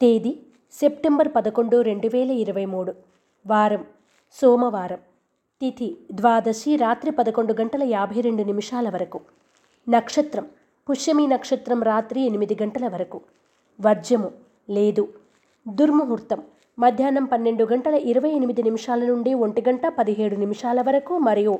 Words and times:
తేదీ 0.00 0.38
సెప్టెంబర్ 0.72 1.28
పదకొండు 1.36 1.80
రెండు 1.80 2.08
వేల 2.12 2.30
ఇరవై 2.30 2.64
మూడు. 2.64 2.94
వారం. 3.46 3.84
సోమవారం. 4.32 4.98
తిథి. 5.60 5.96
ద్వాదశి 6.12 6.76
రాత్రి 6.76 7.10
పదకొండు 7.10 7.52
గంటల 7.52 7.82
యాభై 7.82 8.20
రెండు 8.20 8.42
నిమిషాల 8.42 8.88
వరకు. 8.88 9.20
నక్షత్రం. 9.88 10.46
పుష్యమి 10.90 11.26
నక్షత్రం 11.26 11.82
రాత్రి 11.82 12.20
ఎనిమిది 12.20 12.56
గంటల 12.62 12.88
వరకు. 12.88 13.20
వర్జము. 13.80 14.30
లేదు. 14.70 15.08
దుర్ముహూర్తం. 15.68 16.42
మధ్యాహ్నం 16.78 17.24
పన్నెండు 17.24 17.64
గంటల 17.64 17.94
ఇరవై 17.94 18.30
ఎనిమిది 18.30 18.62
నిమిషాల 18.62 19.06
నుండి 19.06 19.34
ఒంటి 19.34 19.64
గంట 19.68 19.86
పదిహేడు 19.86 20.36
నిమిషాల 20.36 20.80
వరకు 20.80 21.18
మరియు 21.18 21.58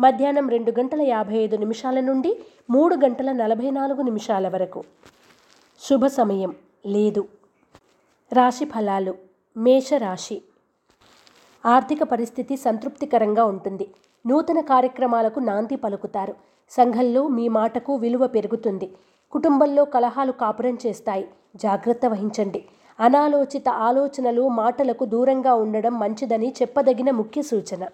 మధ్యాహ్నం 0.00 0.48
రెండు 0.48 0.70
గంటల 0.70 1.02
యాభై 1.02 1.34
ఐదు 1.34 1.56
నిమిషాల 1.56 2.00
నుండి 2.00 2.38
మూడు 2.70 2.94
గంటల 2.94 3.32
నలభై 3.32 3.70
నాలుగు 3.70 4.02
నిమిషాల 4.02 4.48
వరకు. 4.48 4.84
శుభ 5.80 6.06
సమయం. 6.06 6.54
లేదు. 6.86 7.28
రాశి 8.32 8.64
ఫలాలు. 8.64 9.14
మేషరాశి 9.56 10.42
ఆర్థిక 11.66 12.02
పరిస్థితి 12.02 12.56
సంతృప్తికరంగా 12.56 13.44
ఉంటుంది. 13.44 13.90
నూతన 14.26 14.60
కార్యక్రమాలకు 14.60 15.40
నాంది 15.40 15.76
పలుకుతారు. 15.76 16.34
సంఘంలో 16.70 17.28
మీ 17.28 17.48
మాటకు 17.48 17.94
విలువ 17.94 18.26
పెరుగుతుంది. 18.26 18.92
కుటుంబంలో 19.30 19.84
కలహాలు 19.84 20.32
కాపురం 20.32 20.78
చేస్తాయి. 20.86 21.28
జాగ్రత్త 21.56 22.06
వహించండి. 22.06 22.64
అనాలోచిత 23.00 23.68
ఆలోచనలు 23.68 24.48
మాటలకు 24.48 25.04
దూరంగా 25.04 25.54
ఉండడం 25.54 25.98
మంచిదని 25.98 26.54
చెప్పదగిన 26.62 27.10
ముఖ్య 27.10 27.42
సూచన. 27.42 27.88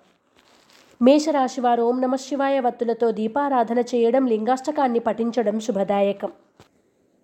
మేషరాశి 1.02 1.60
వారు 1.60 1.82
ఓం 1.82 2.00
నమ 2.00 2.16
శివాయ 2.16 2.60
వత్తులతో 2.60 3.10
దీపారాధన 3.10 3.78
చేయడం 3.78 4.26
లింగాష్టకాన్ని 4.26 4.98
పఠించడం 4.98 5.60
శుభదాయకం. 5.60 6.32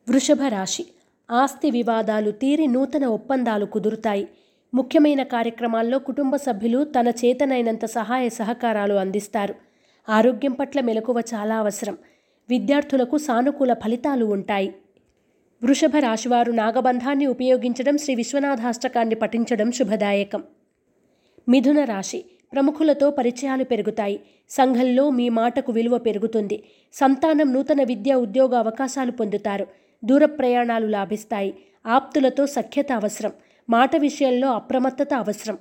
వృషభ 0.09 0.43
రాశి. 0.49 0.87
ఆస్తి 1.31 1.71
వివాదాలు 1.71 2.31
తీరి 2.31 2.67
నూతన 2.67 3.07
ఒప్పందాలు 3.07 3.67
కుదురుతాయి. 3.67 4.29
ముఖ్యమైన 4.75 5.23
కార్యక్రమాల్లో 5.23 5.99
కుటుంబ 5.99 6.37
సభ్యులు 6.37 6.85
తన 6.85 7.09
చేతనైనంత 7.09 7.85
సహాయ 7.85 8.29
సహకారాలు 8.29 8.95
అందిస్తారు. 8.95 9.55
ఆరోగ్యం 10.09 10.53
పట్ల 10.53 10.81
మెలకువ 10.81 11.23
చాలా 11.35 11.57
అవసరం. 11.59 11.99
విద్యార్థులకు 12.49 13.19
సానుకూల 13.19 13.73
ఫలితాలు 13.73 14.25
ఉంటాయి. 14.25 14.75
వృషభ 15.65 15.97
రాశివారు 16.01 16.53
నాగబంధాన్ని 16.53 17.27
ఉపయోగించడం 17.27 17.99
శ్రీ 17.99 18.15
విశ్వనాథాష్టకాన్ని 18.15 19.15
పఠించడం 19.15 19.73
శుభదాయకం. 19.73 20.43
మిథున 21.49 21.85
రాశి 21.85 22.25
ప్రముఖులతో 22.53 23.11
పరిచయాలు 23.11 23.65
పెరుగుతాయి. 23.65 24.21
సంఘంలో 24.51 25.11
మీ 25.11 25.29
మాటకు 25.29 25.73
విలువ 25.73 25.99
పెరుగుతుంది. 25.99 26.65
సంతానం 26.93 27.53
నూతన 27.53 27.83
విద్య 27.83 28.15
ఉద్యోగ 28.15 28.55
అవకాశాలు 28.55 29.11
పొందుతారు. 29.11 29.67
దూర 30.05 30.25
ప్రయాణాలు 30.25 30.87
లాభిస్తాయి. 30.87 31.55
ఆప్తులతో 31.87 32.47
సఖ్యత 32.47 32.93
అవసరం. 32.93 33.33
మాట 33.71 33.97
విషయంలో 33.97 34.53
అప్రమత్తత 34.53 35.15
అవసరం. 35.15 35.59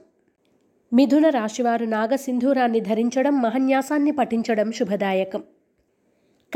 మిథున 0.93 1.29
రాశివారు 1.29 1.85
నాగసింధూరాన్ని 1.85 2.79
ధరించడం 2.79 3.41
మహన్యాసాన్ని 3.41 4.11
పఠించడం 4.11 4.71
శుభదాయకం. 4.71 5.43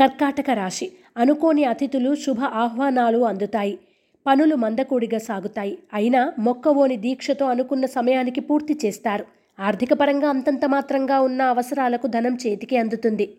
కర్కాటక 0.00 0.50
రాశి. 0.50 0.92
అనుకోని 1.16 1.64
అతిథులు 1.64 2.14
శుభ 2.14 2.40
ఆహ్వానాలు 2.40 3.18
అందుతాయి. 3.18 3.78
పనులు 4.26 4.54
మందకూడిగా 4.54 5.18
సాగుతాయి. 5.18 5.78
అయినా 5.94 6.32
మొక్కవోని 6.38 6.96
దీక్షతో 6.96 7.46
అనుకున్న 7.46 7.86
సమయానికి 7.86 8.40
పూర్తి 8.40 8.78
చేస్తారు. 8.84 9.24
ఆర్థికపరంగా 9.60 10.28
అంతంత 10.28 10.64
మాత్రంగా 10.64 11.20
ఉన్న 11.20 11.42
అవసరాలకు 11.42 12.06
ధనం 12.06 12.34
చేతికి 12.34 12.76
అందుతుంది. 12.76 13.34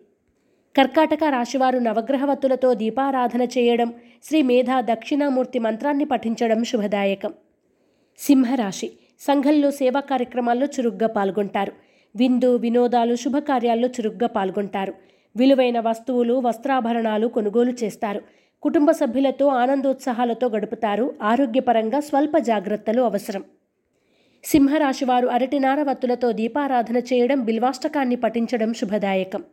కర్కాటక 0.76 1.18
రాశివారు 1.24 1.78
నవగ్రహవత్తులతో 1.78 2.74
దీపారాధన 2.74 3.42
చేయడం 3.42 3.94
శ్రీ 4.24 4.42
మేధా 4.42 4.80
దక్షిణామూర్తి 4.80 5.58
మంత్రాన్ని 5.58 6.04
పఠించడం 6.04 6.64
శుభదాయకం. 6.64 7.32
సింహరాశి 8.18 8.90
సంఘంలో 9.20 9.70
సేవా 9.70 10.00
కార్యక్రమాల్లో 10.00 10.66
చురుగ్గా 10.66 11.08
పాల్గొంటారు. 11.08 11.72
విందు 12.16 12.56
వినోదాలు 12.56 13.16
శుభకార్యాల్లో 13.16 13.88
చురుగ్గా 13.88 14.26
పాల్గొంటారు. 14.26 14.94
విలువైన 15.36 15.80
వస్తువులు 15.80 16.34
వస్త్రాభరణాలు 16.34 17.26
కొనుగోలు 17.26 17.72
చేస్తారు. 17.84 18.22
కుటుంబ 18.62 18.90
సభ్యులతో 18.90 19.46
ఆనందోత్సాహాలతో 19.46 20.48
గడుపుతారు. 20.48 21.14
ఆరోగ్యపరంగా 21.22 22.00
స్వల్ప 22.00 22.38
జాగ్రత్తలు 22.38 23.02
అవసరం. 23.02 23.44
సింహరాశివారు 24.44 25.26
అరటినార 25.26 25.82
వత్తులతో 25.82 26.32
దీపారాధన 26.32 26.96
చేయడం 26.96 27.44
బిల్వాష్టకాన్ని 27.44 28.16
పఠించడం 28.16 28.74
శుభదాయకం. 28.74 29.44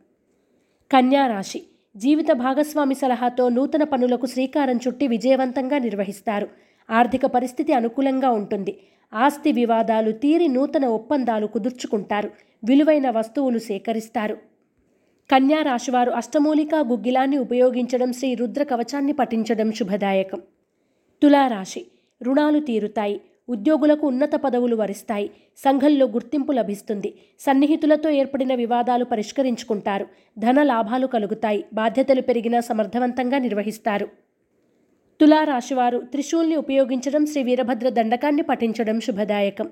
కన్యారాశి. 0.92 1.62
జీవిత 1.96 2.32
భాగస్వామి 2.32 2.94
సలహాతో 2.94 3.48
నూతన 3.48 3.82
పనులకు 3.82 4.26
శ్రీకారం 4.26 4.76
చుట్టి 4.76 5.06
విజయవంతంగా 5.06 5.78
నిర్వహిస్తారు. 5.78 6.48
ఆర్థిక 6.90 7.26
పరిస్థితి 7.26 7.72
అనుకూలంగా 7.72 8.30
ఉంటుంది. 8.30 8.80
ఆస్తి 9.14 9.52
వివాదాలు 9.52 10.12
తీరి 10.12 10.48
నూతన 10.48 10.86
ఒప్పందాలు 10.86 11.46
కుదుర్చుకుంటారు. 11.46 12.30
విలువైన 12.64 13.10
వస్తువులు 13.10 13.58
సేకరిస్తారు. 13.58 14.34
కన్యా 15.30 15.62
రాశివారు 15.62 16.10
అష్టమూలికా 16.10 16.80
గుగ్గిలాన్ని 16.80 17.38
ఉపయోగించడం 17.38 18.12
శ్రీ 18.12 18.34
రుద్ర 18.34 18.62
కవచాన్ని 18.62 19.12
పఠించడం 19.12 19.72
శుభదాయకం. 19.72 20.42
తులారాశి. 21.22 21.86
రుణాలు 22.22 22.60
తీరుతాయి. 22.60 23.20
ఉద్యోగులకు 23.48 24.06
ఉన్నత 24.06 24.34
పదవులు 24.34 24.76
వరిస్తాయి. 24.76 25.30
సంఘంలో 25.56 26.06
గుర్తింపు 26.06 26.52
లభిస్తుంది. 26.52 27.14
సన్నిహితులతో 27.40 28.10
ఏర్పడిన 28.10 28.54
వివాదాలు 28.54 29.04
పరిష్కరించుకుంటారు. 29.04 30.06
ధన 30.38 30.62
లాభాలు 30.62 31.06
కలుగుతాయి. 31.06 31.64
బాధ్యతలు 31.74 32.20
పెరిగినా 32.20 32.60
సమర్థవంతంగా 32.60 33.38
నిర్వహిస్తారు. 33.38 34.08
తులారాశివారు 35.20 35.98
త్రిశూల్ని 35.98 36.56
ఉపయోగించడం 36.56 37.26
శ్రీ 37.26 37.42
వీరభద్ర 37.42 37.88
దండకాన్ని 37.88 38.42
పఠించడం 38.42 39.00
శుభదాయకం. 39.00 39.70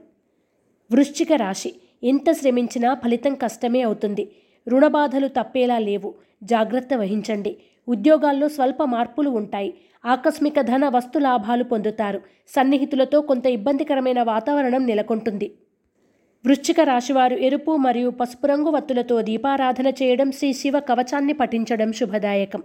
వృశ్చిక 0.93 1.33
రాశి. 1.33 1.75
ఎంత 2.05 2.33
శ్రమించినా 2.33 2.95
ఫలితం 2.95 3.35
కష్టమే 3.35 3.81
అవుతుంది. 3.81 4.33
రుణబాధలు 4.69 5.29
తప్పేలా 5.29 5.79
లేవు. 5.79 6.15
జాగ్రత్త 6.45 6.95
వహించండి. 6.95 7.57
ఉద్యోగాల్లో 7.89 8.49
స్వల్ప 8.49 8.83
మార్పులు 8.83 9.31
ఉంటాయి. 9.31 9.75
ఆకస్మిక 10.05 10.61
ధన 10.61 10.89
వస్తు 10.89 11.19
లాభాలు 11.19 11.65
పొందుతారు. 11.65 12.21
సన్నిహితులతో 12.49 13.21
కొంత 13.21 13.47
ఇబ్బందికరమైన 13.47 14.23
వాతావరణం 14.23 14.87
నెలకొంటుంది. 14.87 15.55
వృశ్చిక 16.47 16.81
రాశివారు 16.81 17.37
ఎరుపు 17.37 17.77
మరియు 17.77 18.11
పసుపు 18.11 18.47
రంగు 18.47 18.71
వత్తులతో 18.71 19.23
దీపారాధన 19.23 19.87
చేయడం 19.87 20.33
శ్రీ 20.33 20.53
శివ 20.53 20.81
కవచాన్ని 20.81 21.33
పఠించడం 21.33 21.93
శుభదాయకం. 21.93 22.63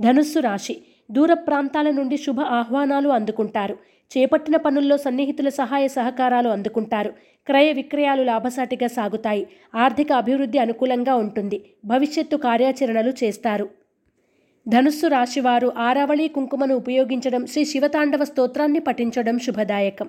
ధనుస్సు 0.00 0.38
రాశి 0.38 0.76
దూర 1.10 1.32
ప్రాంతాల 1.32 1.90
నుండి 1.90 2.16
శుభ 2.16 2.40
ఆహ్వానాలు 2.40 3.08
అందుకుంటారు. 3.08 3.78
చేపట్టిన 4.18 4.56
పనుల్లో 4.56 4.96
సన్నిహితుల 4.96 5.48
సహాయ 5.48 5.88
సహకారాలు 5.88 6.48
అందుకుంటారు. 6.48 7.10
క్రయ 7.46 7.72
విక్రయాలు 7.72 8.22
లాభసాటిగా 8.22 8.86
సాగుతాయి. 8.86 9.46
ఆర్థిక 9.74 10.12
అభివృద్ధి 10.12 10.58
అనుకూలంగా 10.58 11.14
ఉంటుంది. 11.14 11.64
భవిష్యత్తు 11.84 12.36
కార్యాచరణలు 12.36 13.12
చేస్తారు. 13.24 13.83
ధనుస్సు 14.68 15.06
రాశివారు 15.06 15.72
ఆరావళి 15.78 16.28
కుంకుమను 16.28 16.74
ఉపయోగించడం 16.74 17.46
శ్రీ 17.46 17.64
శివతాండవ 17.64 18.24
స్తోత్రాన్ని 18.24 18.78
పఠించడం 18.78 19.38
శుభదాయకం. 19.38 20.08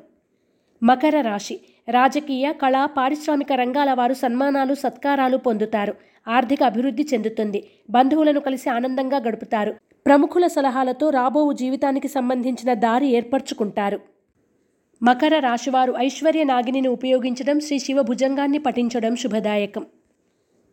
మకర 0.84 1.22
రాశి. 1.22 1.60
రాజకీయ 1.90 2.54
కళా 2.54 2.86
పారిశ్రామిక 2.86 3.54
రంగాల 3.54 3.94
వారు 3.94 4.14
సన్మానాలు 4.14 4.74
సత్కారాలు 4.74 5.38
పొందుతారు. 5.38 5.94
ఆర్థిక 6.28 6.64
అభివృద్ధి 6.64 7.08
చెందుతుంది. 7.14 7.70
బంధువులను 7.90 8.40
కలిసి 8.40 8.70
ఆనందంగా 8.70 9.18
గడుపుతారు. 9.18 9.76
ప్రముఖుల 10.06 10.48
సలహాలతో 10.48 11.10
రాబోవు 11.10 11.54
జీవితానికి 11.54 12.08
సంబంధించిన 12.08 12.74
దారి 12.74 13.08
ఏర్పరచుకుంటారు. 13.08 14.00
మకర 15.04 15.40
రాశివారు 15.40 15.94
ఐశ్వర్య 15.98 16.44
నాగిని 16.44 16.88
ఉపయోగించడం 16.88 17.60
శ్రీ 17.60 17.80
శివ 17.80 18.02
భుజంగాన్ని 18.02 18.58
పఠించడం 18.58 19.16
శుభదాయకం. 19.16 19.86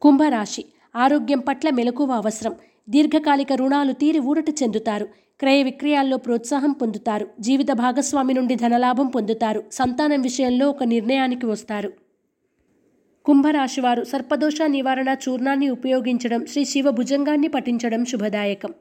కుంభరాశి. 0.02 0.64
ఆరోగ్యం 0.96 1.38
పట్ల 1.38 1.70
మెలకువ 1.70 2.12
అవసరం. 2.12 2.54
దీర్ఘకాలిక 2.90 3.52
రుణాలు 3.52 3.92
తీరి 3.92 4.18
ఊరట 4.18 4.50
చెందుతారు. 4.50 5.08
క్రయ 5.40 5.62
విక్రయాల్లో 5.62 6.16
ప్రోత్సాహం 6.16 6.72
పొందుతారు. 6.72 7.28
జీవిత 7.40 7.72
భాగస్వామి 7.72 8.34
నుండి 8.34 8.54
ధనలాభం 8.54 9.06
పొందుతారు. 9.06 9.64
సంతానం 9.72 10.22
విషయంలో 10.22 10.70
ఒక 10.70 10.84
నిర్ణయానికి 10.84 11.46
వస్తారు. 11.46 11.92
కుంభరాశివారు 13.24 14.04
సర్పదోష 14.04 14.62
నివారణ 14.66 15.16
చూర్ణాన్ని 15.28 15.70
ఉపయోగించడం 15.70 16.46
శ్రీ 16.46 16.64
శివ 16.64 16.90
భుజంగాన్ని 16.90 17.48
పఠించడం 17.48 18.04
శుభదాయకం. 18.04 18.74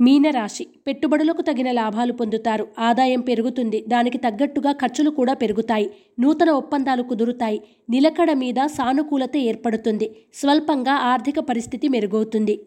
మీనరాశి 0.00 0.66
పెట్టుబడులకు 0.86 1.42
తగిన 1.42 1.70
లాభాలు 1.70 2.12
పొందుతారు. 2.12 2.68
ఆదాయం 2.78 3.20
పెరుగుతుంది. 3.20 3.84
దానికి 3.88 4.18
తగ్గట్టుగా 4.18 4.72
ఖర్చులు 4.72 5.10
కూడా 5.10 5.34
పెరుగుతాయి. 5.34 5.90
నూతన 6.20 6.50
ఒప్పందాలు 6.50 7.02
కుదురుతాయి. 7.02 7.62
నిలకడ 7.90 8.32
మీద 8.32 8.54
సానుకూలత 8.66 9.36
ఏర్పడుతుంది. 9.36 10.16
స్వల్పంగా 10.34 10.92
ఆర్థిక 10.92 11.38
పరిస్థితి 11.38 11.88
మెరుగవుతుంది. 11.88 12.66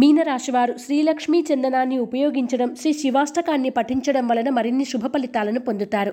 మీనరాశివారు 0.00 0.72
శ్రీలక్ష్మీ 0.78 1.38
చందనాన్ని 1.48 1.98
ఉపయోగించడం 1.98 2.70
శ్రీ 2.74 2.90
శివాష్టకాన్ని 2.92 3.70
పఠించడం 3.70 4.24
వలన 4.28 4.48
మరిన్ని 4.50 4.84
శుభ 4.84 5.04
ఫలితాలను 5.06 5.60
పొందుతారు. 5.60 6.12